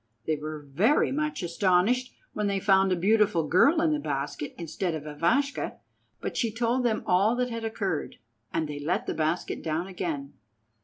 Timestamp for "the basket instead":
3.93-4.95